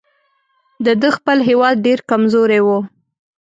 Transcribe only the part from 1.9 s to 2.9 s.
کمزوری وو.